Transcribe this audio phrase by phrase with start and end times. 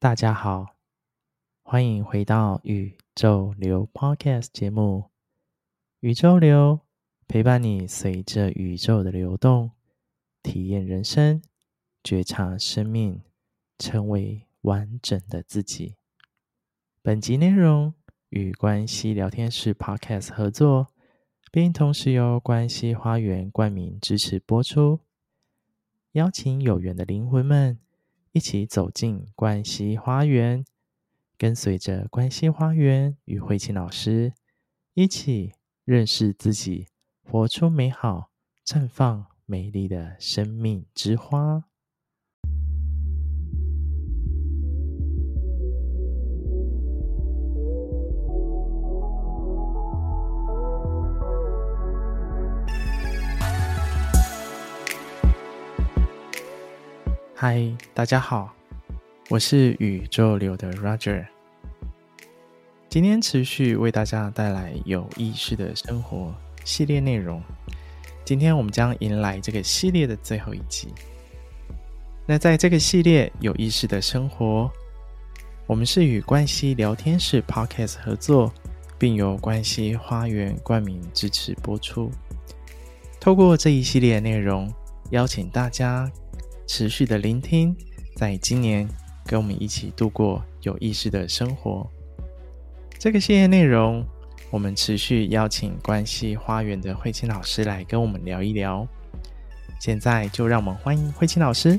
[0.00, 0.76] 大家好，
[1.62, 5.10] 欢迎回到宇宙流 Podcast 节目。
[5.98, 6.80] 宇宙流
[7.28, 9.72] 陪伴你，随着宇宙的流动，
[10.42, 11.42] 体验人生，
[12.02, 13.20] 觉察生命，
[13.78, 15.96] 成为完整的自己。
[17.02, 17.92] 本集内容
[18.30, 20.94] 与关系聊天室 Podcast 合作，
[21.52, 25.00] 并同时由关系花园冠名支持播出。
[26.12, 27.78] 邀请有缘的灵魂们
[28.32, 30.64] 一起走进关西花园，
[31.38, 34.34] 跟随着关西花园与慧琴老师
[34.94, 35.52] 一起。
[35.82, 36.86] 认识自己，
[37.24, 38.30] 活出美好，
[38.64, 41.69] 绽放美丽的生命之花。
[57.42, 58.52] 嗨，大家好，
[59.30, 61.24] 我是宇宙流的 Roger。
[62.90, 66.34] 今天持续为大家带来有意识的生活
[66.66, 67.42] 系列内容。
[68.26, 70.88] 今天我们将迎来这个系列的最后一集。
[72.26, 74.70] 那在这个系列有意识的生活，
[75.66, 78.52] 我们是与关系聊天室 Podcast 合作，
[78.98, 82.10] 并由关系花园冠名支持播出。
[83.18, 84.70] 透过这一系列内容，
[85.12, 86.06] 邀请大家
[86.72, 87.76] 持续的聆听，
[88.14, 88.88] 在今年
[89.26, 91.84] 跟我们一起度过有意识的生活。
[92.96, 94.06] 这个系列内容，
[94.52, 98.86] 我们持续邀请关系花园的慧清老师来跟我们聊一聊。
[99.80, 101.76] 现在就让我们欢迎慧清老师。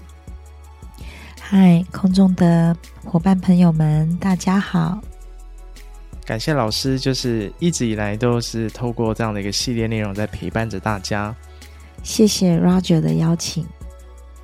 [1.39, 4.99] 嗨，空中的伙伴朋友们，大家好！
[6.25, 11.33] 感谢老师，就是一直以来都是透过这样的一个系列内容在陪伴着大家。
[12.03, 13.65] 谢谢 Roger 的邀请。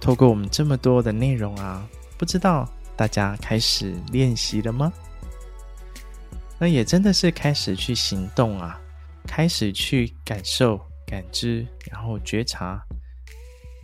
[0.07, 1.85] 透过我们这么多的内容啊，
[2.18, 4.90] 不知道大家开始练习了吗？
[6.57, 8.79] 那也真的是开始去行动啊，
[9.28, 12.81] 开始去感受、感知，然后觉察。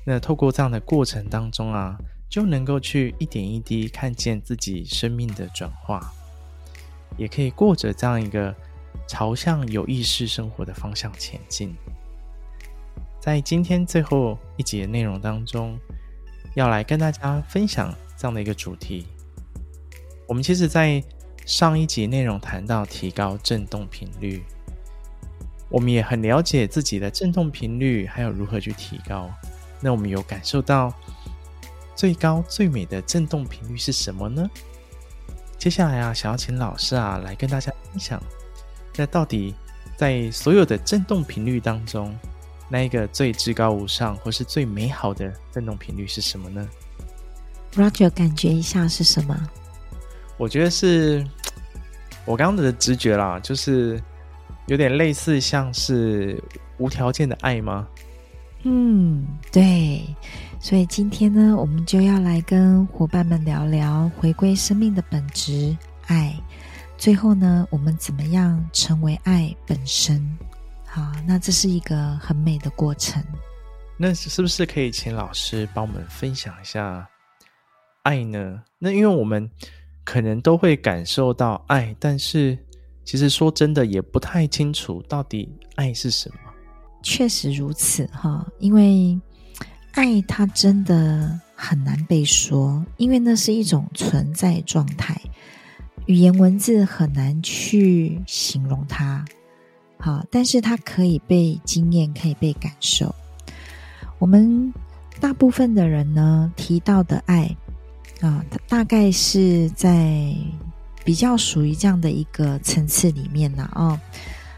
[0.06, 1.98] 那透过这样的过程当中啊，
[2.30, 6.00] 就能够去一点一滴看见自己生命的转化，
[7.18, 8.56] 也可以过着这样一个
[9.10, 11.76] 朝向有意识生活的方向前进。
[13.20, 15.78] 在今天最后一节内容当中，
[16.56, 19.08] 要来跟大家分享这样的一个主题。
[20.28, 21.04] 我们其实，在
[21.46, 24.42] 上一集内容谈到提高振动频率，
[25.70, 29.30] 我们也很了解自己的振动频率，还有如何去提高。
[29.82, 30.94] 那我们有感受到
[31.96, 34.50] 最高最美的振动频率是什么呢？
[35.58, 38.22] 接下来啊，想要请老师啊来跟大家分享，
[38.96, 39.54] 那到底
[39.98, 42.16] 在所有的振动频率当中，
[42.74, 46.68] 那一个最至高无上或是最美好的振动频率是什么呢
[47.76, 49.48] ？Roger，感觉一下是什么？
[50.38, 51.24] 我觉得是
[52.26, 54.02] 我刚刚的直觉啦，就是
[54.66, 56.44] 有点类似像是
[56.80, 57.88] 无条件的爱吗？
[58.64, 60.04] 嗯，对。
[60.60, 66.36] 所以今天呢，我们就要来跟伙伴们聊聊回归生命的本质——爱。
[66.98, 70.28] 最后呢，我们怎么样成为爱本身？
[70.94, 73.24] 好，那这是一个很美的过程。
[73.98, 77.10] 那是不是可以请老师帮我们分享一下
[78.04, 78.62] 爱呢？
[78.78, 79.50] 那因为我们。
[80.06, 82.58] 可能都会感受到爱，但是
[83.06, 86.36] 其实说真的，也不太清楚到底爱是什么。
[87.02, 89.18] 确实如此哈，因为
[89.94, 95.18] 爱它真的很难被说，因为那是一种存在状态，
[96.06, 99.24] 语言文字很难去形容它。
[99.98, 103.14] 好，但是它可以被经验，可以被感受。
[104.20, 104.74] 我们
[105.20, 107.56] 大部分的人呢，提到的爱。
[108.22, 110.34] 啊，大概是在
[111.04, 113.70] 比较属于这样的一个层次里面呢。
[113.76, 114.00] 哦，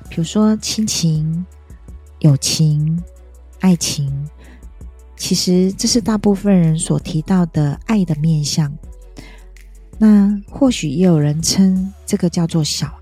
[0.08, 1.44] 比如说亲情、
[2.20, 3.02] 友情、
[3.62, 4.30] 爱情，
[5.18, 8.72] 其实这是大部分人所提到的爱的面相。
[9.98, 12.94] 那或许也有人称这个叫做小。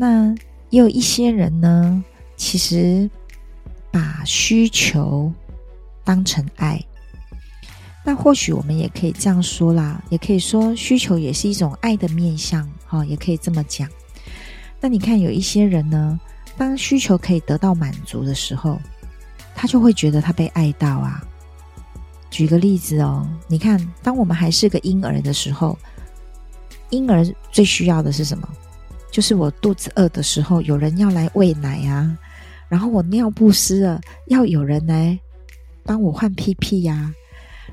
[0.00, 0.34] 那
[0.70, 2.02] 也有一些人呢，
[2.34, 3.10] 其实
[3.90, 5.30] 把需求
[6.02, 6.82] 当成爱。
[8.02, 13.86] 那或许我们也可以这样说啦，也可以说需求也是一种爱的面向，哈，也可以这么讲。
[14.80, 16.18] 那你看有一些人呢，
[16.56, 18.80] 当需求可以得到满足的时候，
[19.54, 21.22] 他就会觉得他被爱到啊。
[22.30, 25.78] 举个例子哦，你看，当我们还是个婴儿的时候，
[26.88, 27.22] 婴儿
[27.52, 28.48] 最需要的是什么？
[29.10, 32.16] 就是我肚子饿的时候，有人要来喂奶啊，
[32.68, 35.18] 然后我尿不湿了，要有人来
[35.84, 37.12] 帮我换屁屁呀。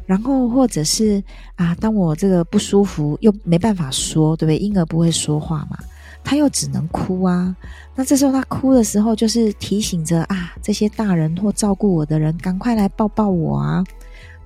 [0.06, 1.22] 然后或者是
[1.56, 4.58] 啊，当我这个不舒服又没办法说，对不对？
[4.58, 5.78] 婴儿不会说话嘛，
[6.24, 7.54] 他又只能哭啊。
[7.94, 13.84] 那这时候他哭的时候，就是提醒着啊，这些大人或照顾我的人，赶快来抱抱我啊。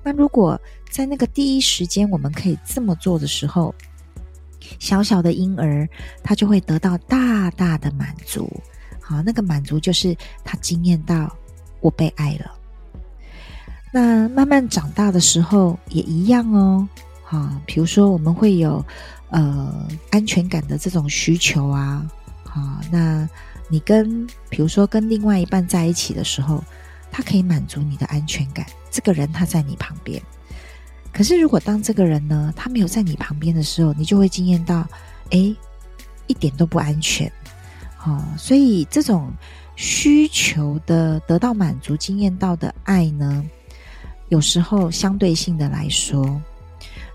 [0.02, 0.60] 那如果
[0.90, 3.72] 在那个第一时间我们可以这么做的时候，
[4.78, 5.88] 小小的婴儿
[6.22, 8.50] 他就会得到大大的满足。
[9.00, 11.34] 好，那个满足就是他惊艳到
[11.80, 12.52] 我被爱了。
[13.92, 16.88] 那慢慢长大的时候也一样哦。
[17.22, 18.84] 好，比如说我们会有
[19.30, 22.06] 呃安全感的这种需求啊。
[22.44, 22.60] 好，
[22.90, 23.28] 那
[23.68, 26.62] 你跟比如说跟另外一半在一起的时候，
[27.10, 28.64] 他可以满足你的安全感。
[28.90, 30.22] 这个人他在你旁边。
[31.12, 34.86] 可是如果当这个人呢，他没有在你旁边的时候，你就会惊艳到，
[35.30, 35.54] 诶，
[36.26, 37.30] 一点都不安全。
[37.96, 39.30] 好，所以这种
[39.76, 43.44] 需求的得到满足、经验到的爱呢，
[44.30, 46.40] 有时候相对性的来说，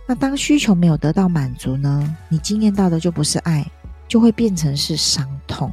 [0.08, 3.66] 那当需求没有得到满足呢，你经验到的就不是爱，
[4.08, 5.72] 就会变成是伤痛。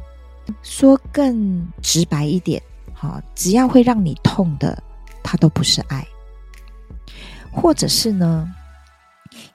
[0.61, 2.61] 说更直白一点，
[2.93, 4.81] 好，只要会让你痛的，
[5.23, 6.05] 它都不是爱。
[7.55, 8.47] 或者是呢，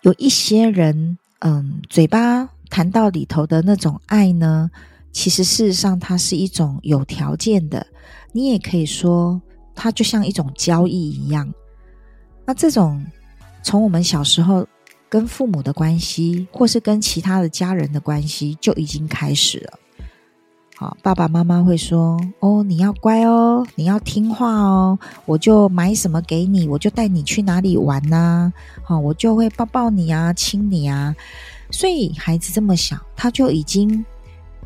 [0.01, 4.71] 有一些人，嗯，嘴巴谈到里头的那种爱呢。
[5.13, 7.85] 其实，事实上，它是一种有条件的。
[8.33, 9.41] 你也可以说，
[9.75, 11.53] 它就像一种交易一样。
[12.47, 13.05] 那这种
[13.63, 14.67] 从我们小时候
[15.09, 19.79] 跟父母的关系，或是跟其他的家人的关系，就已经开始了。
[20.81, 28.51] 好，爸爸妈妈会说：“哦，你要乖哦，你要听话哦，我就买什么给你，我就带你去哪里玩呐。
[28.83, 31.15] 好，我就会抱抱你啊，亲你啊。”
[31.71, 34.03] 所以，孩子这么小，他就已经。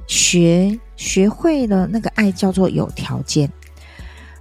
[0.07, 3.51] 学学会了那个爱叫做有条件，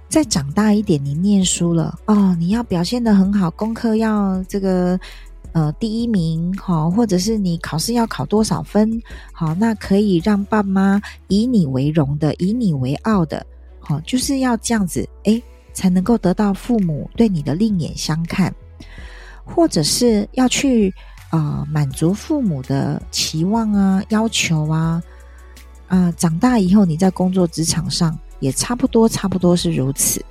[0.08, 5.00] 再长大一点，你念书了哦，你要表现得很好，功课要这个
[5.54, 9.00] 呃第一名好，或者是你考试要考多少分
[9.32, 13.46] 好，那可以让爸妈以你为荣的，以你为傲的，
[13.80, 15.42] 好，就是要这样子，诶，
[15.72, 18.54] 才能够得到父母对你的另眼相看，
[19.44, 20.92] 或者是要去
[21.30, 25.02] 啊、满足父母的期望啊要求啊。
[25.86, 30.24] 啊、长大以后你在工作职场上也差不多，差不多是如此，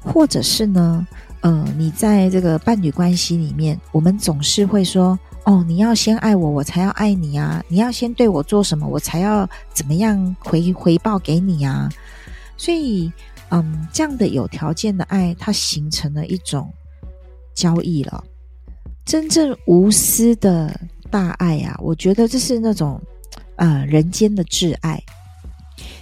[0.00, 1.06] 或者是呢，
[1.42, 11.88] 呃，你在这个伴侣关系里面，我们总是会说，哦，你要先爱我，我才要爱你啊，你要先对我做什么，我才要怎么样回回报给你啊，
[12.56, 13.12] 所以，
[13.50, 16.72] 嗯，这样的有条件的爱，它形成了一种
[17.54, 18.24] 交易了。
[19.04, 20.80] 真正无私的
[21.10, 23.00] 大爱啊，我觉得这是那种。
[23.56, 25.00] 呃，人间的挚爱，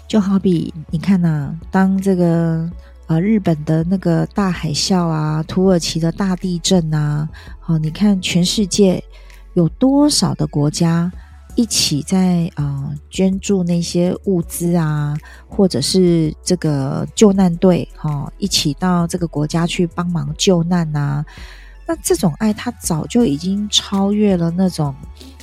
[0.09, 2.71] 就好比你看呐、当这个
[3.11, 7.29] 呃日本的那个大海啸啊，土耳其的大地震啊，
[7.59, 9.03] 好、哦，你看全世界
[9.55, 11.11] 有多少的国家
[11.57, 15.19] 一起在啊、捐助那些物资啊，
[15.49, 21.27] 或者是这个救难队哈、哦，一起到这个国家去帮忙救难啊，
[21.89, 24.95] 那这种爱，它早就已经超越了那种。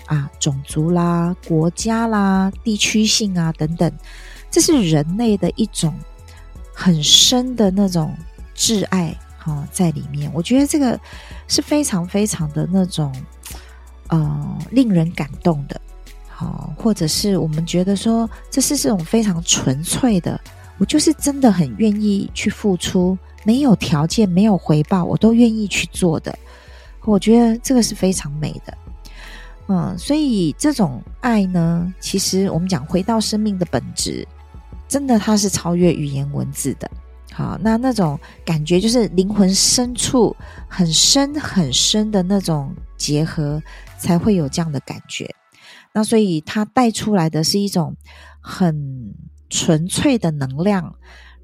[0.05, 3.91] 啊，种族啦、国家啦、地区性啊等等，
[4.49, 5.93] 这是人类的一种
[6.79, 8.15] 很深的那种
[8.55, 10.31] 挚爱哈、在里面。
[10.31, 10.99] 我觉得这个
[11.47, 13.11] 是非常非常的那种
[14.09, 15.81] 呃令人感动的，
[16.29, 20.39] 好、或者是我们觉得说这是这种非常纯粹的，
[20.77, 26.37] 我就是真的很愿意去付出，没有条件、没有回报，我都愿意去做的。
[27.03, 28.77] 我觉得这个是非常美的。
[29.69, 34.25] 嗯，所以这种爱呢，其实我们讲回到生命的本质，
[34.87, 36.89] 真的它是超越语言文字的。
[37.33, 40.35] 好，那那种感觉就是灵魂深处
[40.67, 43.61] 很深很深的那种结合，
[43.99, 45.29] 才会有这样的感觉。
[45.93, 47.95] 那所以它带出来的是一种
[48.39, 49.13] 很
[49.49, 50.95] 纯粹的能量，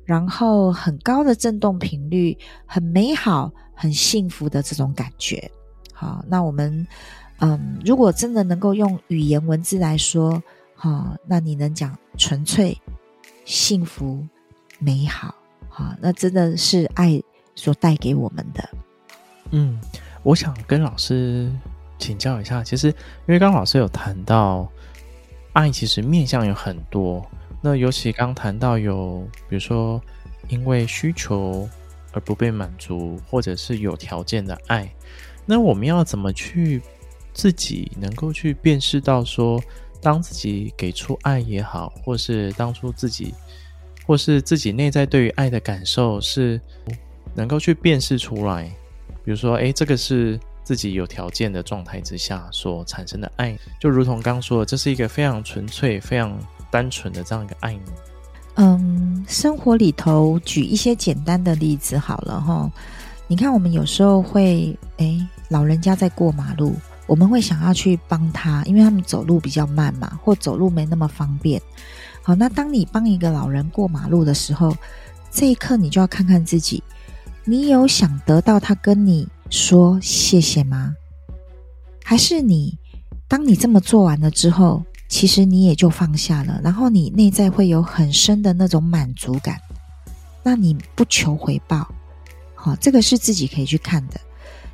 [0.05, 5.51] 然后很高的振动频率，很美好、很幸福的这种感觉。
[5.93, 6.87] 好，那我们。
[7.39, 10.41] 嗯，如果真的能够用语言文字来说，
[10.75, 12.79] 好、那你能讲纯粹、
[13.45, 14.25] 幸福、
[14.79, 15.35] 美好，
[15.69, 17.21] 好、那真的是爱
[17.55, 18.69] 所带给我们的。
[19.51, 19.79] 嗯，
[20.23, 21.51] 我想跟老师
[21.97, 22.93] 请教一下，其实因
[23.27, 24.69] 为刚老师有谈到
[25.53, 27.25] 爱，其实面向有很多。
[27.61, 30.01] 那尤其刚谈到有，比如说
[30.49, 31.69] 因为需求
[32.11, 34.93] 而不被满足，或者是有条件的爱，
[35.45, 36.81] 那我们要怎么去？
[37.35, 39.59] 自己能够去辨识到说，
[40.03, 43.33] 当自己给出爱也好，或是当初自己，
[44.05, 46.59] 或是自己内在对于爱的感受是
[47.33, 48.65] 能够去辨识出来，
[49.23, 56.37] 比如说，诶，这个是自己有条件的状态之下所产生的爱，就如同刚说的，这是一个非常纯粹、非常
[56.69, 57.91] 单纯的这样一个爱呢？
[58.55, 62.71] 嗯，生活里头举一些简单的例子好了哈。
[63.25, 71.61] 你看，我们有时候会，诶，老人家在过马路，我们会想要去帮他，因为他们走路比较慢嘛，或走路没那么方便。
[72.21, 74.75] 好，那当你帮一个老人过马路的时候，
[75.29, 76.81] 这一刻你就要看看自己，
[77.43, 80.95] 你有想得到他跟你说谢谢吗？
[82.03, 82.77] 还是你，
[83.27, 89.59] 当你这么做完了之后，其实你也就放下了，然后你内在会有很深的那种满足感，
[90.41, 91.87] 那你不求回报。
[92.55, 94.19] 好，这个是自己可以去看的。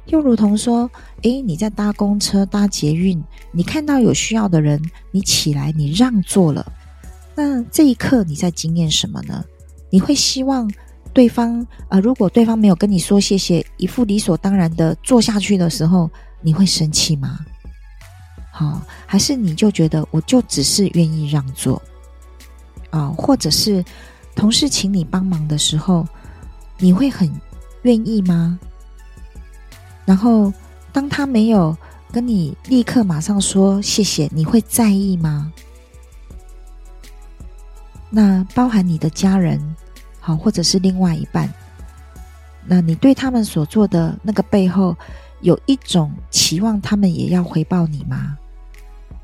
[0.10, 0.90] 又如同说，
[1.22, 6.66] 诶，你在搭公车、搭捷运，你看到有需要的人，你起来，你让座了，
[7.36, 9.44] 那这一刻你在经验什么呢？
[9.90, 10.70] 你会希望
[11.14, 16.10] 对方，呃，如果对方没有跟你说谢谢，一副理所当然的坐下去的时候，
[16.42, 17.40] 你会生气吗？
[18.52, 21.82] 好，还是你就觉得我就只是愿意让座
[22.90, 23.84] 啊，或者是
[24.36, 26.08] 同事请你帮忙的时候，
[26.78, 27.30] 你会很。
[27.84, 28.60] 愿意吗？
[30.10, 30.52] 然后，
[30.92, 31.78] 当他没有
[32.12, 35.54] 跟你立刻马上说谢谢，你会在意吗？
[38.10, 39.62] 那包含你的家人，
[40.20, 41.54] 好，或者是另外一半，
[42.66, 44.98] 那你对他们所做的那个背后，
[45.42, 48.36] 有一种期望，他们也要回报你吗？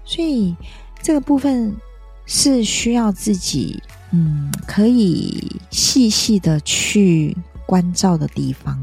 [0.04, 0.56] 所以，
[1.02, 1.76] 这个部分
[2.28, 7.36] 是需要自己，嗯，可以细细的去。
[7.68, 8.80] 关照的地方，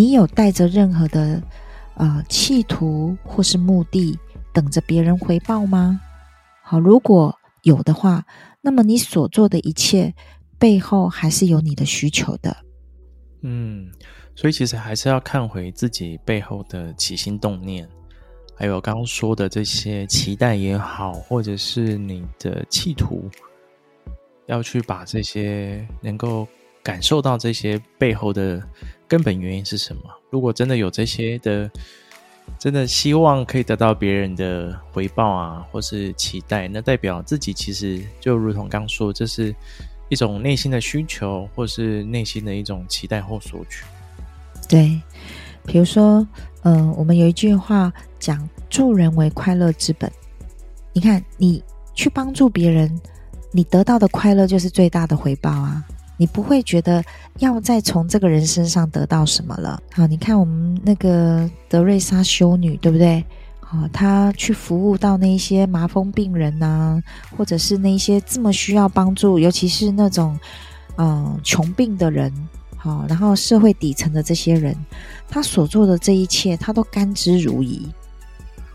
[0.00, 1.42] 你有带着任何的
[1.96, 4.18] 呃企图或是目的，
[4.50, 6.00] 等着别人回报吗？
[6.62, 8.24] 好，如果有的话，
[8.62, 10.14] 那么你所做的一切
[10.58, 12.56] 背后还是有你的需求的。
[13.42, 13.92] 嗯，
[14.34, 17.86] 所以其实还是要看回自己背后的起心动念，
[18.56, 23.28] 还有刚刚说的这些期待也好，或者是你的企图，
[24.46, 26.48] 要去把这些能够。
[26.82, 28.66] 感受到这些背后的
[29.10, 30.02] 根本原因是什么？
[30.30, 31.68] 如果真的有这些的，
[32.60, 39.52] 真的希望可以得到别人的回报啊，或是期待，那代表自己其实就如同刚说，这是
[40.08, 43.84] 一种内心的需求，或是内心的一种期待或索取。
[44.68, 45.00] 对，
[45.66, 46.24] 比如说，
[46.62, 50.08] 嗯、呃，我们有一句话讲“助人为快乐之本”。
[50.94, 51.60] 你看，你
[51.94, 53.00] 去帮助别人，
[53.50, 55.84] 你得到的快乐就是最大的回报啊。
[56.20, 57.02] 你不会觉得
[57.38, 59.82] 要再从这个人身上得到什么了？
[59.90, 63.24] 好，你看我们那个德瑞莎修女，对不对？
[63.58, 67.02] 好，她去服务到那些麻风病人呐、啊，
[67.34, 70.38] 或者是那些这么需要帮助，尤其是那种
[70.96, 72.30] 嗯、穷病的人，
[72.76, 74.76] 好，然后社会底层的这些人，
[75.26, 77.86] 她所做的这一切，她都甘之如饴。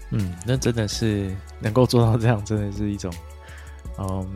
[0.10, 3.14] 嗯，那真的是能够做到这样，真的是一种
[4.00, 4.28] 嗯。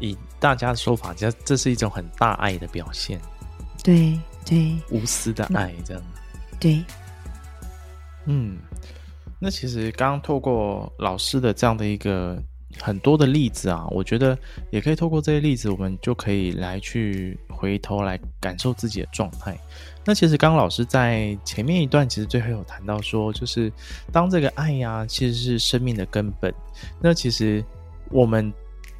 [0.00, 3.18] 以大家的说法，这这是一种很大爱的表现，
[3.82, 6.02] 对对，无私的爱，这样，
[6.60, 6.84] 对，
[8.26, 8.58] 嗯，
[9.38, 12.38] 那其实刚刚透过老师的这样的一个
[12.78, 14.38] 很多的例子啊，我觉得
[14.70, 19.58] 也可以透过这些例子，我们就可以来去回头来感受自己的状态。
[20.04, 23.72] 那其实刚刚老师在前面一段，其实最后有谈到说，就是
[24.12, 26.54] 当这个爱呀、啊，其实是生命的根本，
[27.00, 27.64] 那其实
[28.10, 28.52] 我们。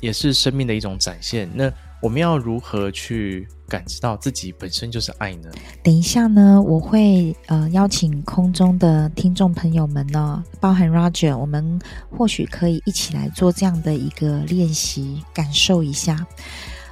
[0.05, 1.49] 也是生命的一种展现。
[1.55, 5.51] 那我们要如何去感知到自己本身就是爱呢？
[5.83, 11.81] 等一下呢，我会呃邀请空中的听众朋友们呢，包含 Roger，我们
[12.11, 16.27] 或许可以一起来做这样的一个练习，感受一下。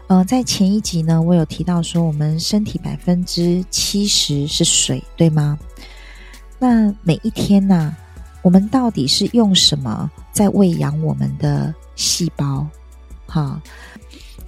[0.07, 5.59] 呃，在前一集呢，我有提到说，我们身体百分之七十是水，对吗？
[6.59, 7.95] 那每一天呢、
[8.41, 12.67] 我们到底是用什么在喂养我们的细胞？
[13.33, 13.59] 好，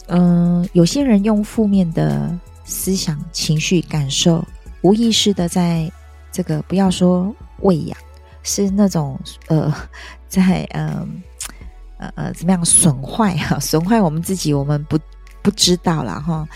[0.09, 4.47] 嗯、有些人用负面的思想、情绪、感受，
[4.83, 5.91] 无意识的在
[6.31, 7.97] 这个不要说喂养，
[8.43, 9.75] 是那种呃，
[10.29, 11.09] 在呃
[11.97, 14.99] 呃呃怎么样损坏哈， 损坏我们自己，我们不
[15.41, 16.47] 不知道了哈。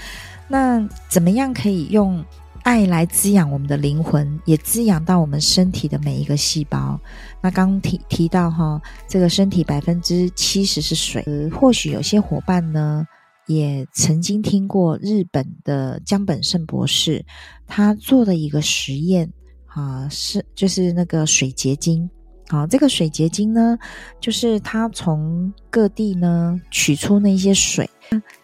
[0.47, 2.23] 那怎么样可以用
[2.69, 7.01] 爱来滋养我们的灵魂，也滋养到我们身体的每一个细胞？
[7.41, 11.23] 那刚提提到哈，这个身体百分之七十是水。
[11.27, 13.07] 呃，或许有些伙伴呢，
[13.47, 17.25] 也曾经听过日本的江本胜博士
[17.67, 19.33] 他做的一个实验，
[19.65, 22.11] 啊，是就是那个水结晶。
[22.49, 23.79] 啊，这个水结晶呢，
[24.21, 27.89] 就是他从各地呢取出那些水，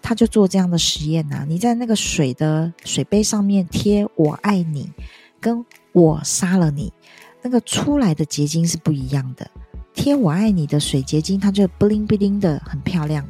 [0.03, 1.45] 他就做这样的实验呐。
[1.49, 4.93] 你在那个水的水杯上面贴“我爱你”
[5.41, 6.93] 跟我杀了你，
[7.41, 9.51] 那个出来的结晶是不一样的。
[9.95, 13.27] 贴我爱你的水结晶，它就 bling bling 的很漂亮。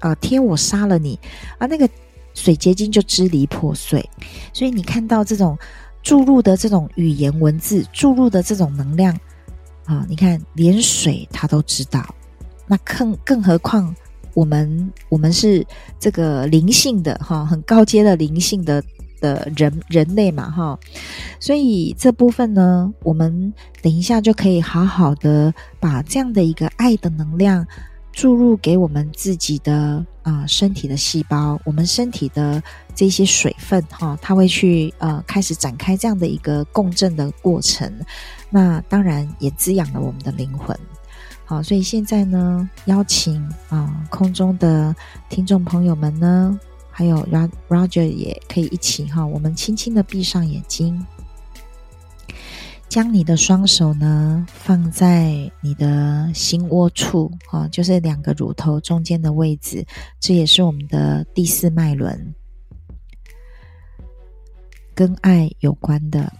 [0.00, 1.18] 呃，贴我杀了你
[1.56, 1.88] 啊，那个
[2.34, 4.06] 水结晶就支离破碎。
[4.52, 5.56] 所以你看到这种
[6.02, 9.16] 注入的这种语言文字，注入的这种能量
[9.88, 12.14] 啊，你看连水他都知道，
[12.66, 13.92] 那更更何况
[14.34, 15.66] 我们我们是
[15.98, 18.80] 这个灵性的哈，很高阶的灵性的。
[19.20, 20.78] 的人人类嘛，哈，
[21.40, 23.52] 所以这部分呢，我们
[23.82, 27.66] 等一下就可以好好的把这样的一个爱的能量
[28.12, 32.62] 注入给我们自己的啊、身体的细胞，我们身体的
[32.94, 37.92] 这些水分哈，它会去呃开始展开这样的一个共振的过程，
[38.50, 40.78] 那当然也滋养了我们的灵魂。
[41.44, 44.94] 好，所以现在呢，邀请啊、空中的
[45.28, 46.58] 听众朋友们呢。
[46.90, 47.24] 还有
[47.68, 51.06] Roger 也可以一起哈，我们轻轻的闭上眼睛，
[52.88, 59.86] 将你的双手呢放在你的心窝处啊，就是两个乳头中间的位置，
[60.18, 62.34] 这也是我们的第四脉轮，
[64.92, 66.32] 跟爱有关的。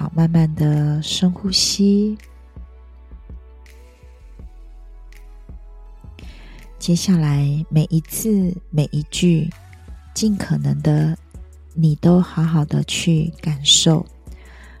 [0.00, 2.16] 好，慢慢的深呼吸。
[6.78, 9.50] 接下来每一次每一句，
[10.14, 11.14] 尽可能的，
[11.74, 14.06] 你都好好的去感受，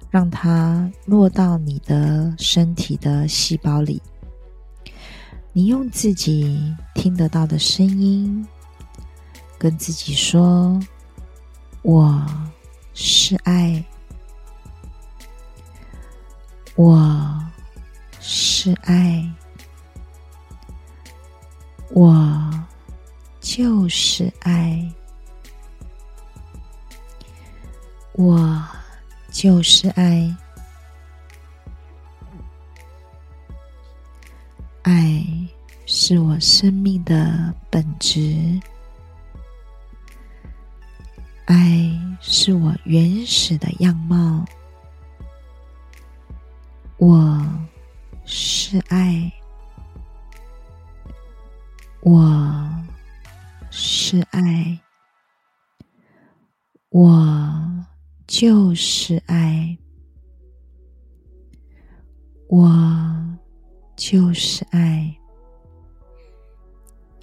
[0.08, 4.00] 让它落到你的身体的细胞里。
[5.52, 8.48] 你用自己听得到的声音，
[9.58, 10.80] 跟自己说
[11.84, 12.26] ：“我
[12.94, 13.84] 是爱，
[16.80, 17.38] 我
[18.20, 19.30] 是爱。”
[21.92, 22.50] 我
[23.40, 24.90] 就是爱，
[28.12, 28.64] 我
[29.30, 30.34] 就是爱，
[34.82, 35.26] 爱
[35.84, 38.58] 是我生命的本质，
[41.46, 44.44] 爱是我原始的样貌，
[47.00, 47.42] 我
[48.26, 49.32] 是爱。
[52.02, 52.68] 我
[53.70, 54.78] 是爱，
[56.90, 57.84] 我
[58.26, 59.78] 就是爱，
[62.48, 62.70] 我
[63.96, 65.14] 就是爱，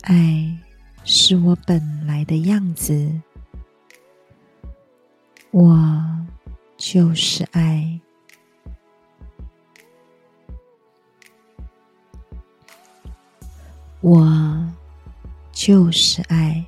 [0.02, 0.58] 爱
[1.04, 3.22] 是我本来的样子，
[5.52, 6.28] 我
[6.78, 8.00] 就是爱。
[14.00, 14.66] 我
[15.52, 16.66] 就是爱，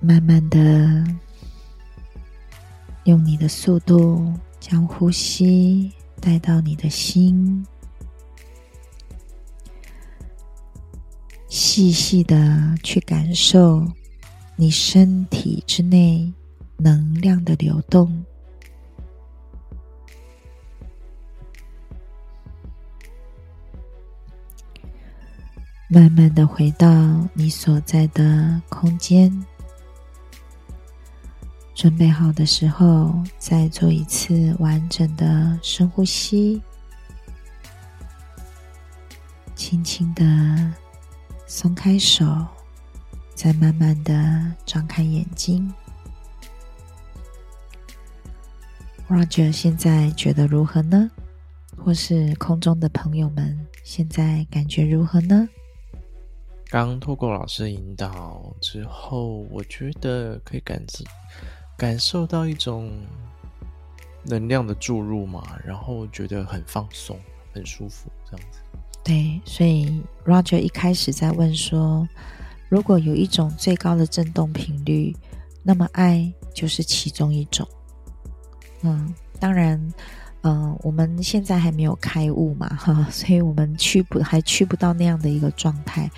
[0.00, 1.04] 慢慢的
[3.04, 7.64] 用你的速度将呼吸带到你的心，
[11.48, 13.86] 细细的去感受
[14.56, 16.30] 你身体之内
[16.76, 18.24] 能量的流动。
[25.92, 26.88] 慢慢的回到
[27.34, 29.44] 你所在的空间，
[31.74, 36.62] 准备好的时候，再做一次完整的深呼吸，
[39.56, 40.72] 轻轻的
[41.48, 42.46] 松开手，
[43.34, 45.74] 再慢慢的张开眼睛。
[49.08, 51.10] Roger 现在觉得如何呢？
[51.76, 55.48] 或是空中的朋友们现在感觉如何呢？
[56.70, 61.02] 刚透过老师引导之后，我觉得可以感知、
[61.76, 62.92] 感受到一种
[64.22, 67.18] 能量的注入嘛，然后觉得很放松、
[67.52, 68.60] 很舒服，这样子。
[69.02, 72.08] 对，所以 Roger 一开始在问说，
[72.68, 75.12] 如果有一种最高的振动频率，
[75.64, 77.66] 那么爱就是其中一种。
[78.82, 79.92] 嗯，当然，
[80.42, 86.08] 嗯、我们现在还没有开悟嘛，哈，所以我们去不还去不到那样的一个状态。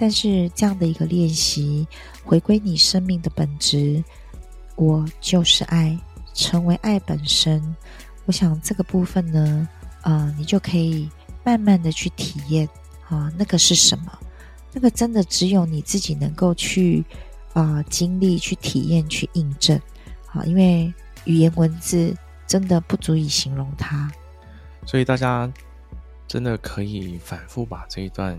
[0.00, 1.86] 但是这样的一个练习，
[2.24, 4.02] 回归你生命的本质，
[4.76, 5.98] 我就是爱，
[6.32, 7.60] 成为爱本身。
[8.24, 9.68] 我想这个部分呢，
[10.02, 11.10] 呃，你就可以
[11.42, 12.68] 慢慢的去体验
[13.08, 14.18] 啊，那个是什么？
[14.72, 17.04] 那个真的只有你自己能够去
[17.54, 19.76] 啊、经历、去体验、去印证。
[20.26, 24.08] 啊，因为语言文字真的不足以形容它。
[24.86, 25.52] 所以大家
[26.28, 28.38] 真的可以反复把这一段。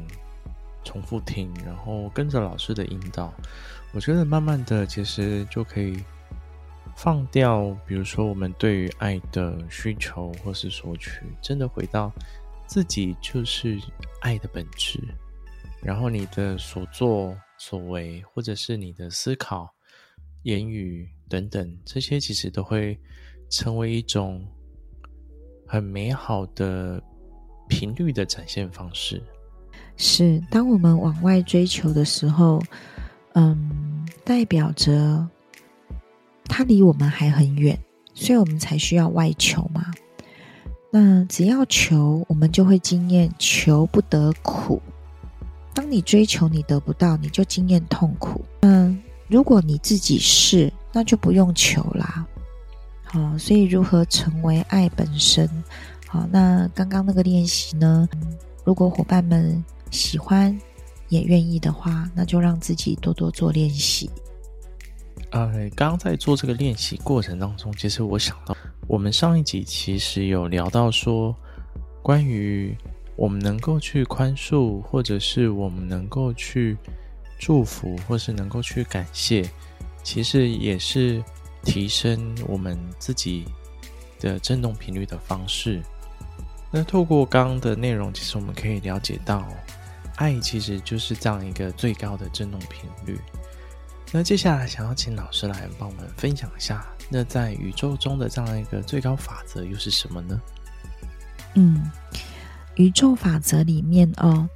[0.84, 3.34] 重复听，然后跟着老师的引导，
[3.94, 6.04] 我觉得慢慢的，其实就可以
[6.96, 12.12] 放掉，比如说我们对于爱的需求或是索取，真的回到
[12.68, 13.80] 自己就是
[14.22, 15.00] 爱的本质。
[15.82, 19.74] 然后你的所作所为，或者是你的思考、
[20.44, 23.00] 言语等等，这些其实都会
[23.50, 24.46] 成为一种
[25.65, 27.02] 很美好的
[27.70, 29.24] 频率的展现方式。
[30.00, 32.60] 是，当我们往外追求的时候。
[33.34, 35.26] 嗯，代表着
[36.46, 37.80] 它离我们还很远，
[38.16, 39.86] 所以我们才需要外求嘛。
[40.92, 44.82] 那只要求，我们就会经验求不得苦。
[45.76, 48.44] 当你追求你得不到，你就经验痛苦。
[48.62, 52.26] 嗯，如果你自己是，那就不用求啦。
[53.04, 55.48] 好，所以如何成为爱本身？
[56.08, 58.10] 好，那刚刚那个练习呢？
[58.66, 60.58] 如果伙伴们喜欢。
[61.08, 64.08] 也愿意的话，那就让自己多多做练习。
[65.32, 68.56] 呃，刚刚在做这个练习过程当中，其实我想到，
[68.88, 71.36] 我们上一集其实有聊到说，
[72.04, 72.78] 关于
[73.15, 76.78] 我们能够去宽恕，或者是我们能够去
[77.39, 79.49] 祝福，或是能够去感谢，
[80.04, 81.23] 其实也是
[81.63, 83.45] 提升我们自己
[84.19, 85.82] 的振动频率的方式。
[86.69, 89.43] 那透过刚刚的内容，其实我们可以了解到。
[90.19, 93.17] 爱其实就是这样一个最高的振动频率。
[94.12, 100.41] 那接下来想要请老师来帮我们分享一下，那在宇宙中的这样一个最高法则又是什么呢？
[101.55, 101.89] 嗯，
[102.75, 104.47] 宇宙法则里面哦，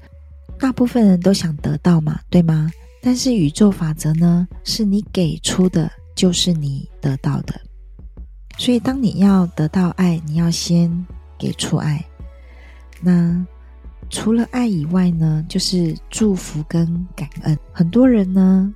[0.60, 2.70] 大部分人都想得到嘛，对吗？
[3.02, 7.60] 但是宇宙法则呢，是你给出的，就是你得到的。
[8.58, 11.06] 所以当你要得到爱，你要先
[11.38, 12.04] 给出爱。
[13.02, 13.46] 那
[14.10, 16.86] 除了爱以外呢，就是祝福跟
[17.16, 17.58] 感恩。
[17.72, 18.74] 很多人呢，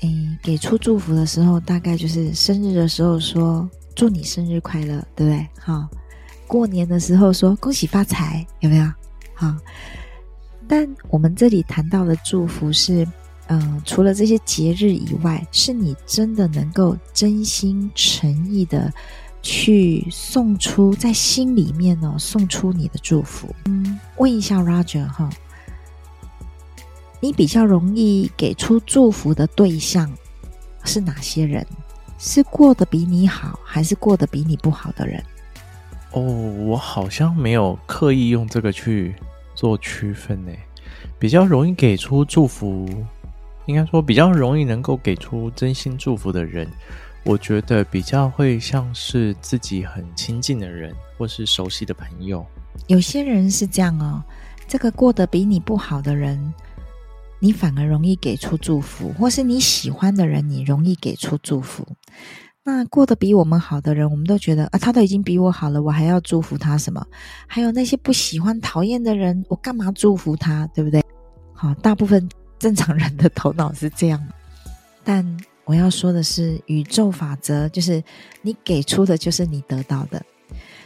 [0.00, 5.46] 诶，给出祝福的时候，大概就是生日的时候说“祝你生日快乐”，对不对？
[5.60, 5.86] 好，
[6.46, 8.90] 过年的时候说“恭喜发财”，有没有？
[9.34, 9.54] 好，
[10.66, 13.06] 但我们这里谈到的祝福是，
[13.48, 18.92] 嗯、除了这些节日以外，是你真的能够真心诚意的。
[19.42, 23.54] 去送出在心里面呢，送出你的祝福。
[23.66, 25.28] 嗯，问一下 Roger 哈，
[27.20, 30.10] 你比较容易给出祝福的对象
[30.84, 31.66] 是哪些人？
[32.18, 35.22] 是过得比你好，还是过得比你不好的人？
[36.12, 39.14] 哦，我好像没有刻意用这个去
[39.56, 40.58] 做区分诶。
[41.18, 42.88] 比较容易给出祝福，
[43.66, 46.68] 应该说比较容易能够给出真心祝福的人。
[47.24, 52.44] 我觉得比较会像是自己很亲近的人，或是熟悉的朋友。
[52.88, 54.20] 有些人是这样哦，
[54.66, 56.52] 这个过得比你不好的人，
[57.38, 61.86] 你反而容易给出祝福；或是你喜欢的人，你容易给出祝福。
[62.64, 67.06] 那过得比我们好的人，我们都觉得啊，他都已经比我好了，我还要祝福他什么？
[67.46, 70.66] 还有那些不喜欢、讨厌的人，我干嘛祝福他？
[70.74, 71.00] 对不对？
[71.54, 74.20] 好，大部分正常人的头脑是这样，
[75.04, 75.36] 但。
[75.72, 78.04] 我要说的是，宇宙法则就是
[78.42, 80.22] 你给出的，就是你得到的。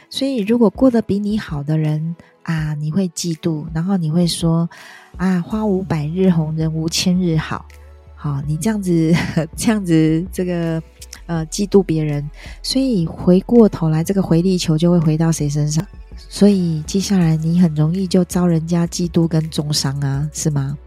[0.09, 4.71] 所以，如果过得比你好的人啊，你会嫉妒，然后你会说
[5.17, 7.67] 啊，花无百日红，人无千日好。
[8.15, 9.13] 好，你这样子，
[9.57, 10.81] 这样子，这个
[11.27, 12.25] 呃，嫉妒别人，
[12.63, 15.85] 所以回过头来，这个回力球就会回到谁身上？
[16.29, 20.79] 所以，接下来你很容易就遭人家嫉妒跟重伤啊，是吗？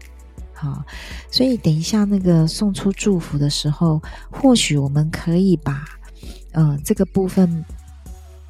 [0.60, 0.84] 好，
[1.30, 5.86] 所以等一下那个送出祝福的时候，或许我们可以把，
[6.52, 7.64] 呃，这个部分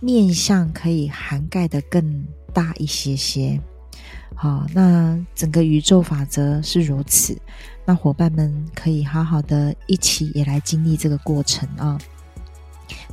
[0.01, 3.61] 面向可以涵盖得更大一些些。
[4.35, 7.41] 好，那整个宇宙法则是如此，
[7.85, 11.97] 那伙伴们可以好好的一起也来经历这个过程啊。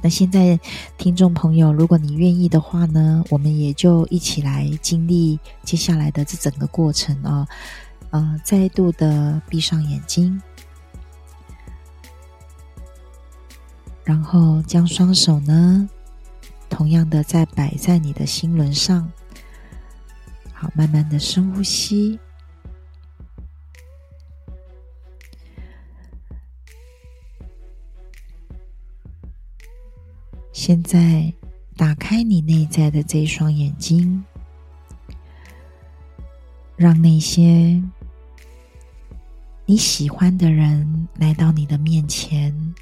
[0.01, 0.59] 那现在
[0.97, 7.47] 听众朋友，如果你愿意的话呢，我们也就一起来经历接下来的这整个过程啊。
[8.17, 10.41] 呃，再度的闭上眼睛，
[14.03, 15.87] 然后将双手呢，
[16.67, 19.07] 同样的再摆在你的心轮上。
[20.51, 22.19] 好，慢慢的深呼吸。
[30.51, 31.31] 现在
[31.75, 34.25] 打开你内在的这一双眼睛，
[36.75, 37.79] 让那些。
[39.69, 42.73] 你喜欢的人来到你的面前，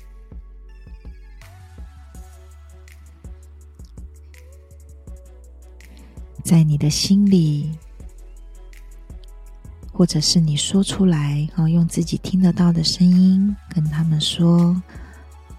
[6.43, 7.75] 在你的心里
[9.91, 14.79] 或者是你说出来，啊，用自己听得到的声音跟他们说：“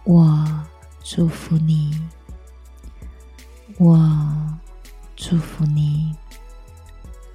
[0.07, 0.65] 我
[1.03, 2.01] 祝福你，
[3.79, 4.59] 我
[5.17, 6.15] 祝福你。”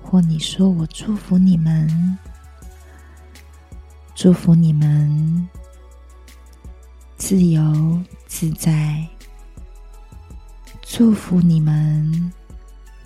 [0.01, 2.17] 或你说：“我祝福你们，
[4.13, 5.47] 祝福你们
[7.17, 9.07] 自由自在，
[10.81, 12.31] 祝福你们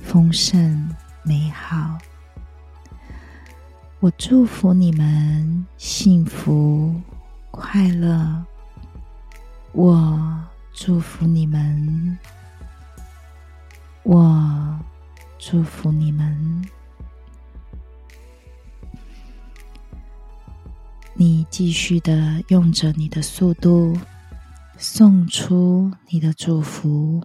[0.02, 1.98] 丰盛美好。”
[4.02, 6.94] 我祝福你们幸福
[7.50, 8.46] 快乐。
[9.72, 12.18] 我祝福你们，
[14.04, 14.80] 我
[15.39, 16.63] 祝福你们。
[21.17, 23.97] 你继续的用着你的速度
[24.78, 27.23] 送出你的祝福。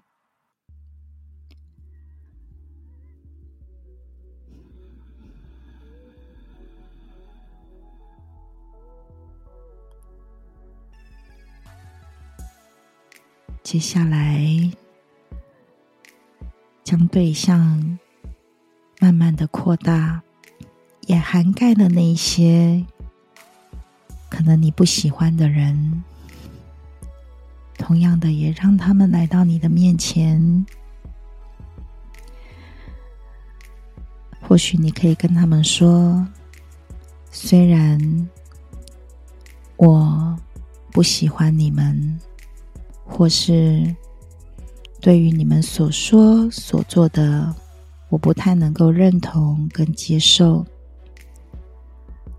[13.65, 14.71] 接下来，
[16.85, 17.99] 将对象
[19.01, 20.23] 慢慢的扩大，
[21.07, 22.85] 也涵盖了那些
[24.41, 26.03] 可能你不喜欢的人。
[27.77, 30.65] 同样的，也让他们来到你的面前。
[34.41, 36.27] 或许你可以跟他们说
[37.31, 38.01] ：“虽然
[39.77, 40.35] 我
[40.91, 42.19] 不喜欢你们。”
[43.05, 43.95] 或是
[45.03, 47.55] 对于你们所说所做的，
[48.09, 50.65] 我不太能够认同跟接受，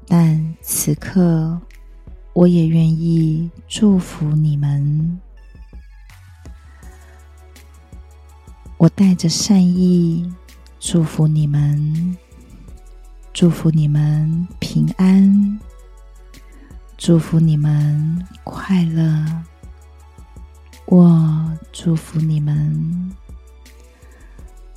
[0.08, 1.62] 但此刻
[2.34, 5.20] 我也愿意祝福你们。
[8.78, 10.34] 我带着善意
[10.80, 12.18] 祝福你们，
[13.32, 15.60] 祝福你们平安，
[16.98, 19.24] 祝福你们快乐。
[20.88, 23.16] 我祝福你们，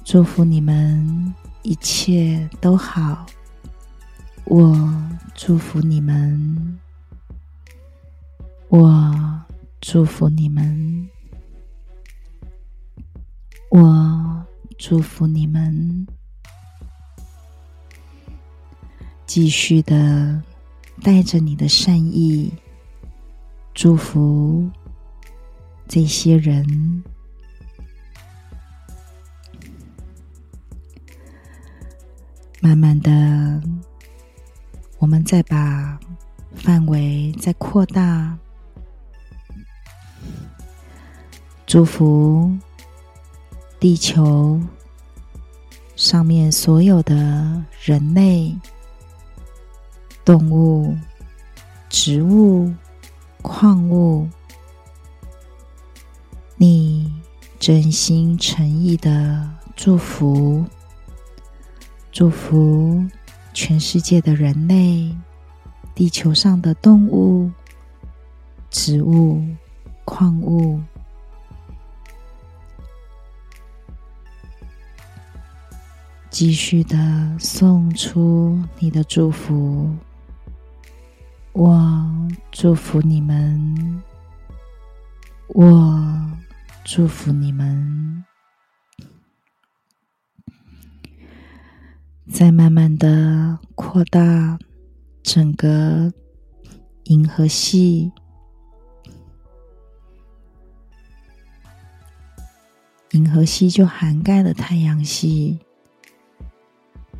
[0.05, 3.25] 祝福你们一切都好。
[4.45, 5.03] 我
[5.35, 6.79] 祝福你们，
[8.77, 9.41] 我
[9.81, 11.09] 祝福你们，
[13.71, 14.45] 我
[14.77, 16.05] 祝福你们。
[19.27, 20.43] 继续的
[21.03, 22.53] 带着你的善意
[23.73, 24.69] 祝福。
[25.87, 27.05] 这些人，
[32.61, 33.63] 慢慢的，
[34.99, 35.97] 我们再把
[36.57, 38.37] 范围再扩大，
[41.75, 42.57] 祝福
[43.81, 44.61] 地球
[45.97, 48.57] 上面所有的人类、
[50.25, 50.97] 动物、
[51.89, 52.73] 植物、
[53.43, 54.29] 矿物。
[56.55, 57.13] 你
[57.59, 60.65] 真心诚意的祝福，
[62.13, 63.05] 祝福
[63.53, 65.13] 全世界的人类，
[65.93, 67.51] 地球上的动物、
[68.71, 69.43] 植物、
[70.05, 70.81] 矿物，
[76.35, 76.99] 继续的
[77.39, 79.89] 送出你的祝福。
[81.53, 84.03] 我祝福你们，
[85.47, 86.31] 我。
[86.87, 88.23] 祝福你们，
[92.31, 94.59] 再慢慢的扩大
[95.23, 96.13] 整个
[97.05, 98.13] 银河系。
[103.13, 105.59] 银河系就涵盖了太阳系，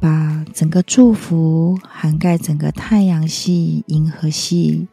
[0.05, 4.87] 把整个祝福涵盖整个太阳系、银河系。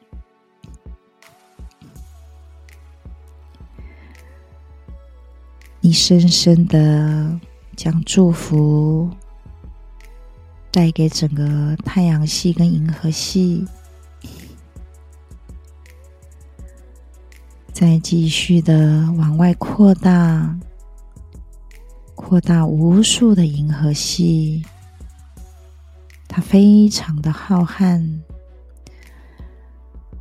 [5.82, 7.38] 你深深的
[7.76, 9.10] 将祝福
[10.72, 13.68] 带给整个太阳系跟银河系，
[17.74, 20.58] 再继续的往外扩大，
[22.16, 24.64] 扩大无数的银河系，
[26.34, 28.20] 它非常的浩瀚，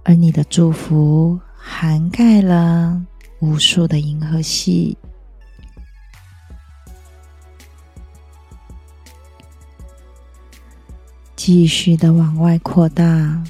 [0.02, 3.00] 而你的祝福涵盖了
[3.38, 4.98] 无数的银河系。
[11.36, 13.40] 继续的往外扩大，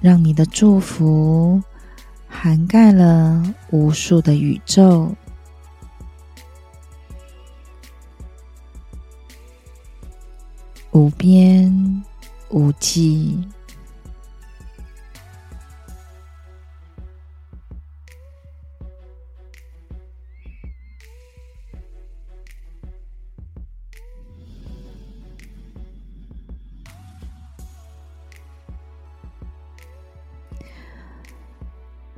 [0.00, 1.62] 让你的祝福
[2.28, 5.14] 涵盖了无数的宇宙，
[10.92, 12.02] 无边
[12.50, 13.38] 无际。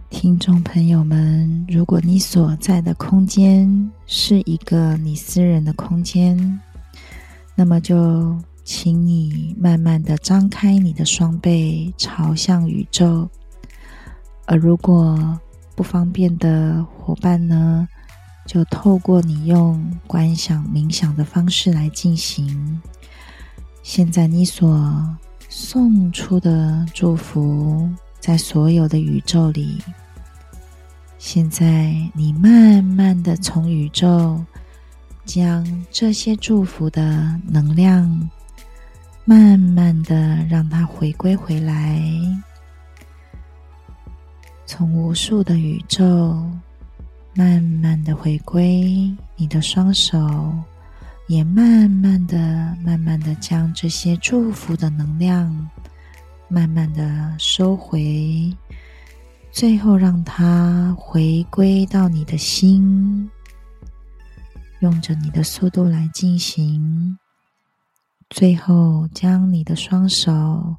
[0.09, 6.61] 听众朋友们，如果你所在的空间是一个你私人的空间，
[7.55, 13.29] 那么就请你慢慢的张开你的双臂，朝向宇宙。
[14.47, 15.39] 而如果
[15.75, 17.89] 不方便的伙伴呢，
[18.47, 22.81] 就透过你用观想、冥想的方式来进行。
[23.83, 25.17] 现在你所
[25.49, 27.89] 送出的祝福，
[28.21, 29.79] 在所有的宇宙里。
[31.19, 34.45] 现在，你慢慢的从宇宙
[35.25, 38.31] 将这些祝福的能量，
[39.25, 42.03] 慢慢的让它回归回来，
[44.67, 46.45] 从无数的宇宙
[47.35, 50.53] 慢慢的回归你的双手，
[51.29, 55.71] 也慢慢的、慢慢的将这些祝福的能量
[56.49, 58.53] 慢慢的收回。
[59.53, 63.31] 最后，让它回归到你的心，
[64.81, 67.17] 用着你的速度来进行。
[68.33, 70.75] 最后，将你的双手，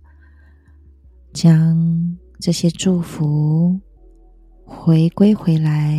[1.31, 3.79] 将这些祝福
[4.65, 5.95] 回归回来，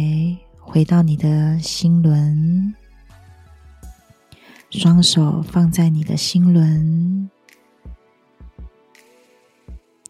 [0.58, 2.74] 回到你的心轮。
[4.70, 7.30] 双手放在你的心轮，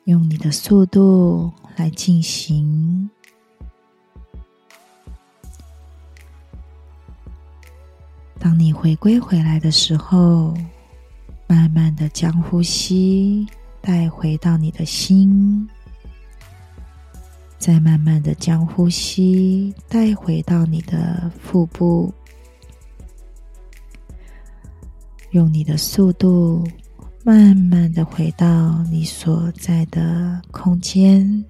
[0.05, 1.53] 用你的速度。
[1.77, 3.11] 来进行。
[8.39, 10.55] 当你回归回来的时候，
[11.55, 13.47] 慢慢的将呼吸
[13.81, 15.69] 带回到你的心，
[17.59, 22.13] 再慢慢的将呼吸带回到你的腹部，
[25.31, 26.67] 用你的速度
[27.23, 31.45] 慢慢的回到你所在的空间。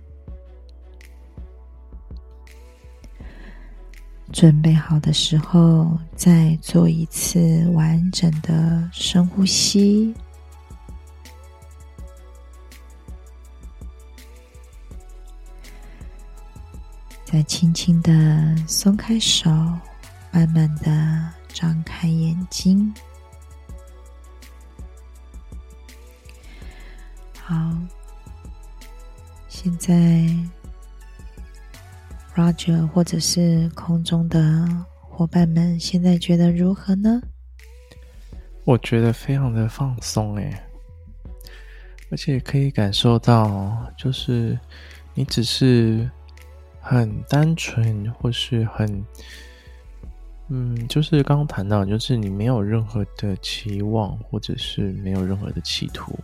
[4.32, 10.12] 准备好的时候，再做一次完整的深呼吸。
[17.24, 19.50] 再轻轻的松开手，
[20.30, 22.92] 慢慢的张开眼睛。
[27.40, 27.54] 好，
[29.48, 29.94] 现在。
[32.34, 34.66] Roger，或者是空中的
[35.00, 37.22] 伙伴们，现在觉得如何呢？
[38.64, 40.52] 我觉得非常的放松诶，
[42.10, 44.58] 而且可以感受到，就是
[45.14, 46.10] 你只是
[46.80, 49.04] 很单纯，或是很，
[50.48, 56.18] 嗯，就是刚刚谈到，就是你没有任何的期望，或者是没有任何的企图，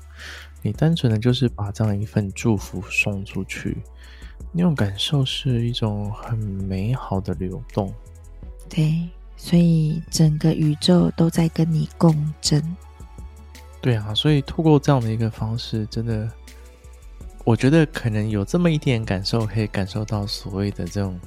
[0.61, 3.77] 你单纯的就是把这样一份祝福送出去。
[4.53, 7.93] 那种感受是一种很美好的流动，
[8.69, 12.77] 对，所以整个宇宙都在跟你共振。
[13.81, 16.29] 对啊，所以透过这样的一个方式，真的，
[17.45, 21.19] 我觉得可能有这么一点感受，可以感受到所谓的这种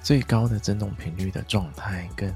[0.00, 2.34] 最高的振动频率的状态，跟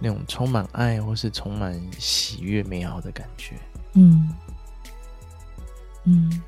[0.00, 3.54] 那种充满爱或是充满喜悦、美好的感觉。
[3.92, 4.34] 嗯
[6.04, 6.42] 嗯，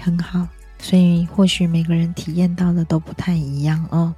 [0.00, 0.46] 很好。
[0.78, 4.14] 所以，或许每个人体验到的都不太一样哦。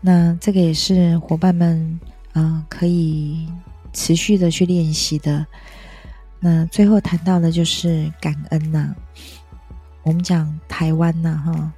[0.00, 1.98] 那这个也是伙伴们
[2.32, 3.48] 啊、可以
[3.92, 5.44] 持续的去练习的。
[6.38, 8.94] 那最后谈到的就是感恩呐、
[10.02, 11.72] 我们讲台湾呐，哈，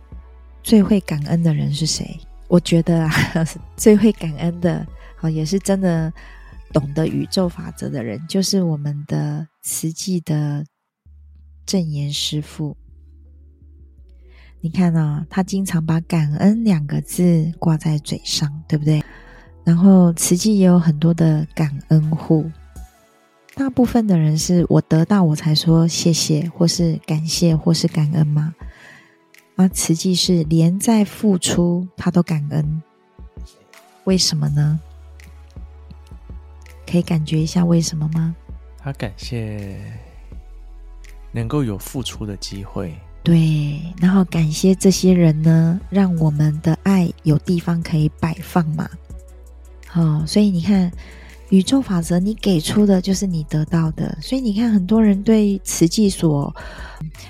[0.63, 2.21] 最会感恩的人是谁？
[2.49, 3.11] 我觉得啊，
[3.77, 4.87] 最会感恩的，
[5.17, 6.13] 好，也是真的
[6.73, 10.65] 懂得宇宙法则的人，就是我们的慈济的
[11.65, 12.77] 证严师父。
[14.65, 19.03] 你看啊，他经常把“感恩”两个字挂在嘴上，对不对？
[19.65, 22.49] 然后慈济也有很多的感恩户，
[23.57, 28.55] 大部分的人是我得到我才说谢谢，或是感谢，或是感恩嘛。
[29.57, 32.83] 而慈济是连在付出他都感恩，
[34.05, 34.79] 为什么呢？
[36.87, 38.37] 可以感觉一下为什么吗？
[38.79, 39.77] 他感谢
[41.33, 42.97] 能够有付出的机会。
[43.23, 48.89] 对，然后感谢这些人呢，让我们的爱有地方可以摆放嘛。
[49.87, 50.91] 好，所以你看，
[51.51, 54.19] 宇宙法则，你给出的就是你得到的。
[54.21, 56.53] 所以你看，很多人对慈济所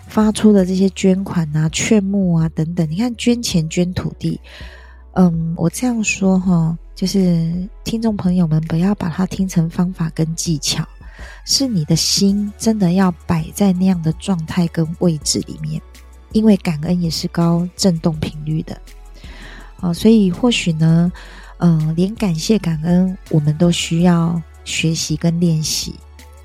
[0.06, 4.40] 发出的这些捐款啊、劝募啊等等，你看捐钱、捐土地，
[5.12, 10.86] 嗯，我这样说哈，就是听众朋友们不要把它听成方法跟技巧，
[11.44, 15.80] 是你的心真的要摆在那样的状态跟位置里面，
[16.32, 18.80] 因为感恩也是高振动频率的。
[19.80, 21.12] 啊，所以或许呢。
[21.64, 25.94] 嗯、连感谢感恩，我们都需要学习跟练习。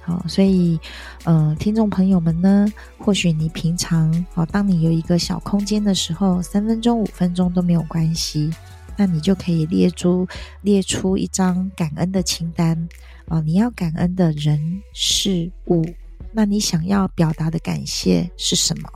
[0.04, 0.80] 好，所以，
[1.24, 8.52] 嗯、呃，听众朋友们呢，或许你平常，好，当你有一个小空间的时候，三分钟、五分钟都没有关系，
[8.98, 10.28] 那你就可以列出
[10.64, 12.90] 列出一张感恩的清单
[13.30, 15.86] 啊，你要感恩的人事物，
[16.34, 18.90] 那你想要表达的感谢是什么？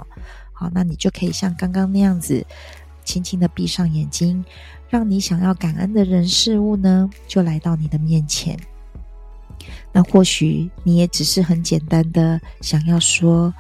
[0.51, 2.45] 好，那你就可以像刚刚那样子，
[3.05, 4.43] 轻轻的闭上眼睛。
[4.89, 8.59] 让你想要感恩的人事物呢，就来到你的面前。
[9.93, 13.53] 那或许你也只是很简单的想要说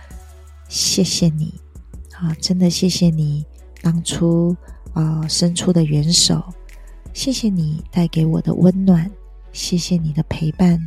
[0.67, 1.53] 谢谢你，
[2.19, 3.45] 啊，真的谢谢你
[3.81, 4.53] 当初
[4.93, 6.43] 啊伸出的援手，
[7.13, 9.09] 谢谢你带给我的温暖，
[9.51, 10.79] 谢谢你的陪伴，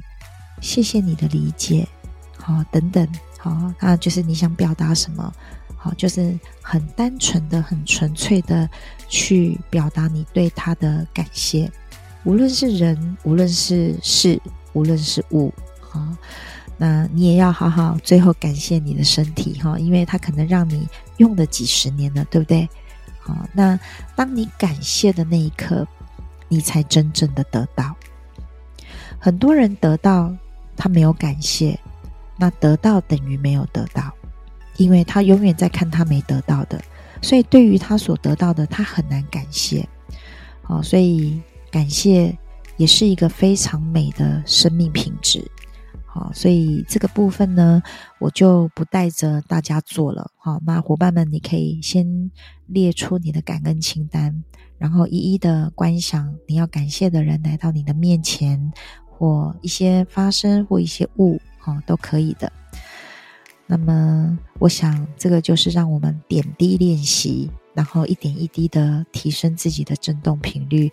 [0.60, 1.86] 谢谢你的理解，
[2.36, 3.06] 好，等等，
[3.38, 5.32] 好，那就是你想表达什么。
[5.76, 8.66] 好，就是很单纯的、很纯粹的
[9.06, 11.70] 去表达你对他的感谢，
[12.24, 14.40] 无论是人，无论是事，
[14.72, 16.00] 无论是物，好，
[16.78, 20.88] 那你也要好好最后感谢你的身体哈，因为它可能让你
[21.18, 22.66] 用了几十年了，对不对？
[23.24, 23.78] 好，那
[24.14, 25.86] 当你感谢的那一刻，
[26.48, 27.96] 你才真正的得到。
[29.18, 30.34] 很多人得到，
[30.76, 31.78] 他没有感谢，
[32.36, 34.12] 那得到等于没有得到。
[34.76, 36.82] 因为他永远在看他没得到的，
[37.22, 39.88] 所以对于他所得到的，他很难感谢。
[40.62, 42.36] 好，所以感谢
[42.76, 45.48] 也是一个非常美的生命品质。
[46.14, 47.82] 好，所以这个部分呢，
[48.20, 50.30] 我就不带着大家做了。
[50.36, 52.30] 好，那伙伴们，你可以先
[52.68, 54.44] 列出你的感恩清单，
[54.78, 58.72] 然后一一的观想你要感谢的人来到你的面前，
[59.10, 62.52] 或一些发生或一些物，好，都可以的。
[63.66, 70.92] 那么，我想这个就是让我们点滴练习，然后一点一滴的提升自己的振动频率。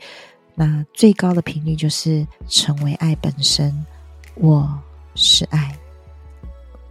[0.55, 3.85] 那最高的频率就是成为爱本身。
[4.33, 4.81] 我
[5.15, 5.77] 是爱，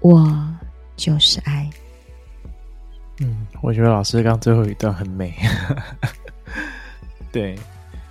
[0.00, 0.48] 我
[0.96, 1.70] 就是爱。
[3.20, 5.34] 嗯，我觉得老师刚最后一段很美。
[7.32, 7.58] 对，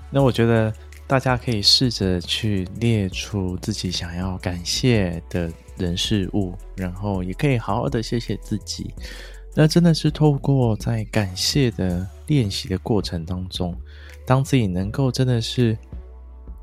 [0.09, 0.73] 那我觉得
[1.07, 8.93] 大家可以试着去列出自己想要感谢的人事物，然后也可以好好的谢谢自己。
[9.55, 13.75] 那真的是透过在感谢的练习的过程当中，
[14.25, 15.75] 当自己能够真的是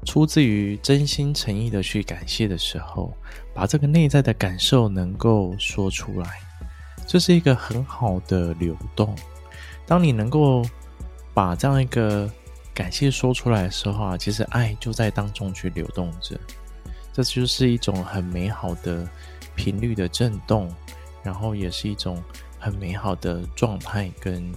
[0.07, 3.12] 出自于真心诚意的去感谢的时候，
[3.52, 6.38] 把这个内在的感受能够说出来，
[7.07, 9.14] 这是一个很好的流动。
[9.84, 10.64] 当你能够
[11.34, 12.30] 把这样一个
[12.72, 16.38] 感谢说出来的时候啊，其实爱就在当中去流动着。
[17.12, 19.09] 这就是一种很美好的
[19.54, 20.72] 频率的震动，
[21.22, 22.22] 然后也是一种
[22.59, 24.52] 很美好的状态，跟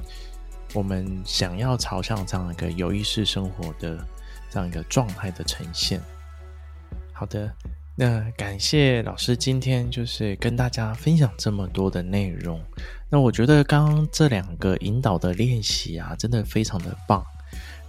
[0.74, 4.06] 我们想要朝向这样一个有意识生活的
[4.50, 6.02] 这样一个状态的呈现。
[7.14, 7.52] 好的，
[7.96, 12.62] 那感谢老师今天就是跟大家分享这么多的内容。
[13.10, 17.24] 那我觉得刚刚这两个引导的练习啊，真的非常的棒，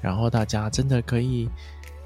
[0.00, 1.48] 然后大家真的可以。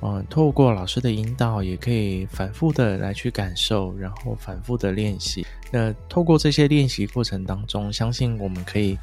[0.07, 5.46] 嗯，透过老师的引导，也可以反复的来去感受，然后反复的练习。
[5.72, 8.98] 那透过这些练习过程当中，相信我们可以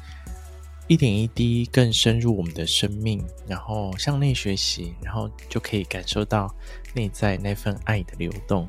[0.88, 6.52] 一点一滴更深入我们的生命，然后向内学习，然后就可以感受到
[6.94, 8.66] 内在那份爱的流动。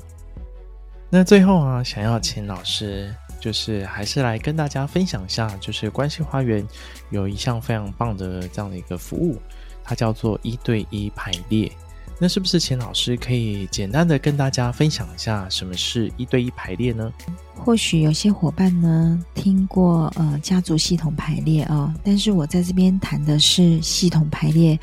[1.10, 6.66] 那最后啊，想要请老师，就是还是来跟大家分享一下，就是关系花园
[7.10, 9.38] 有一项非常棒的这样的一个服务，
[9.82, 11.70] 它叫做一对一排列。
[12.18, 17.12] 那是不是钱老师可以简单的跟大家分享一下什么是一对一排列呢？
[17.54, 24.78] 或许有些伙伴呢听过呃家族系统排列啊、但是我在这边谈的是系统排列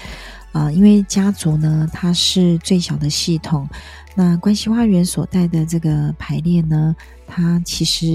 [0.52, 3.68] 啊、因为家族呢它是最小的系统，
[4.16, 6.94] 那关系花园所带的这个排列呢，
[7.34, 8.06] 它其实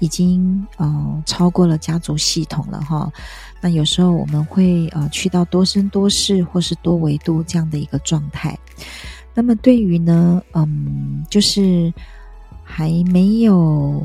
[0.00, 3.08] 已经呃超过了家族系统了哈。
[3.60, 8.58] 那有时候我们会呃去到多生多世或是多维度这样的一个状态。
[9.32, 11.94] 那么对于呢，嗯，就是
[12.64, 14.04] 还没有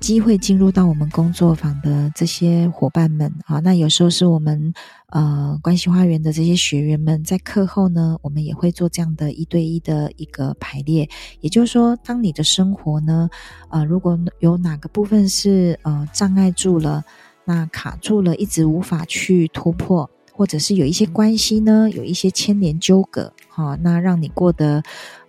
[0.00, 4.72] 机会进入到我们工作坊的这些伙伴们啊，那有时候是我们
[5.08, 11.08] 呃关系花园的这些学员们，在课后呢，我们也会做这样的一对一的一个排列。
[11.40, 13.28] 也就是说，当你的生活呢，
[13.70, 17.02] 呃，如果有哪个部分是呃障碍住了，
[17.44, 24.82] 那卡住了，一直无法去突破，或者是有一些关系呢，有一些牵连纠葛，哈、啊，那让你过得。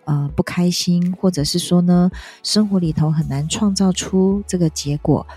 [0.07, 2.09] 呃，不开心，或者是说呢，
[2.41, 5.27] 生活里头很难创造出这个结果。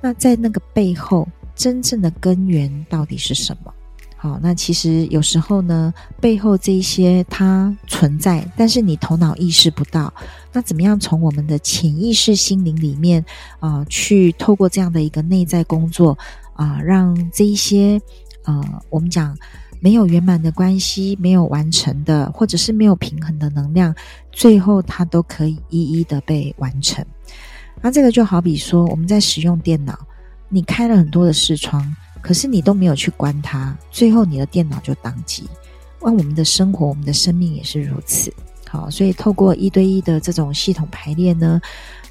[0.00, 3.72] 那在那个背后，真正的根源到底是什么？
[4.16, 10.12] 好，那其实有时候呢，背后这一些它存在，但是你头脑意识不到。
[10.52, 13.24] 那怎么样从我们的潜意识心灵里面
[13.60, 16.18] 啊、去透过这样的一个内在工作
[16.54, 18.00] 啊、让这一些
[18.42, 19.38] 呃，我们讲。
[19.80, 23.94] 没有圆满的关系，没有完成的，或者是没有平衡的能量，
[24.32, 27.04] 最后它都可以一一的被完成。
[27.80, 29.98] 那这个就好比说，我们在使用电脑，
[30.48, 35.44] 你开了很多的视窗，可是你都没有去关它，最后你的电脑就宕机。
[36.00, 38.32] 那我们的生活，我们的生命也是如此。
[38.68, 41.60] 好，所以透过一对一的这种系统排列呢，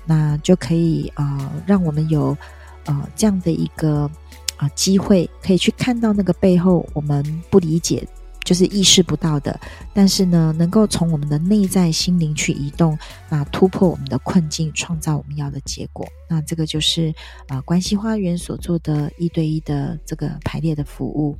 [0.05, 2.37] 那就可以啊、呃，让我们有、
[2.85, 4.09] 呃、这样的一个。
[4.57, 8.07] 啊，机会可以去看到那个背后我们不理解，
[8.43, 9.59] 就是意识不到的，
[9.93, 12.97] 但是呢，能够从我们的内在心灵去移动，
[13.29, 16.07] 那突破我们的困境，创造我们要的结果。
[16.29, 17.13] 那这个就是
[17.47, 21.37] 啊，关系花园所做的一对一的这个排列的服务。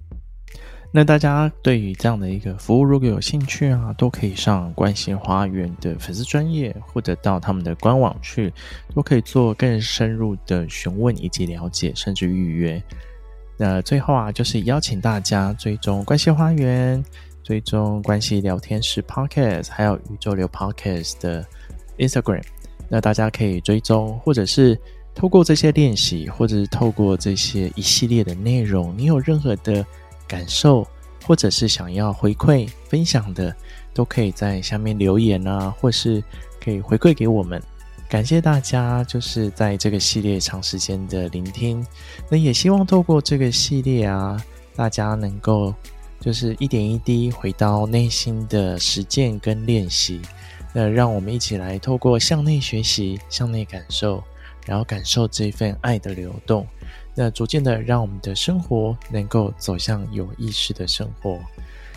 [0.92, 8.54] 那大家对于这样的一个服务，如果有兴趣啊，都可以上关系花园的粉丝专业，或者到他们的官网去，
[8.94, 12.82] 都可以做更深入的询问以及了解，甚至预约。
[13.58, 17.04] 那最后啊，就是邀请大家追踪关系花园，
[17.44, 21.46] 追踪关系聊天室 Podcast，还有宇宙流 Podcast 的
[21.98, 22.44] Instagram。
[22.90, 24.80] 那大家可以追踪，或者是
[25.14, 29.86] 透过这些练习，或者是透过这些一系列的内容，你有任何的。
[30.28, 30.84] 感受，
[31.24, 33.56] 或者是想要回馈分享的，
[33.94, 36.24] 都可以在下面留言啊，或是
[36.60, 37.62] 可以回馈给我们。
[38.08, 41.86] 感谢大家，就是在这个系列长时间的聆听。
[42.30, 44.42] 那也希望透过这个系列啊，
[44.76, 45.74] 大家能够
[46.20, 50.22] 就是一点一滴回到内心的实践跟练习。
[50.72, 54.24] 那让我们一起来透过向内学习，向内感受，
[54.66, 56.66] 然后感受这份爱的流动。
[57.16, 61.40] 那逐渐的，让我们的生活能够走向有意识的生活。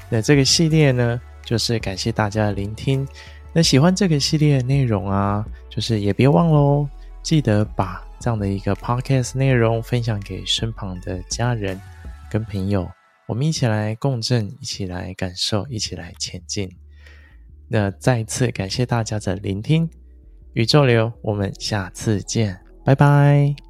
[0.08, 3.06] 那这个系列呢，就是感谢大家的聆听。
[3.52, 6.88] 那喜欢这个系列的内容啊，就是也别忘喽，
[7.22, 11.80] 记得把这样的一个 podcast 内容分享给身旁的家人
[12.30, 12.88] 跟朋友，
[13.26, 16.70] 我们一起来共振，一起来感受，一起来前进。
[17.68, 19.88] 那再次感谢大家的聆听，
[20.52, 23.67] 宇宙流，我们下次见，拜拜。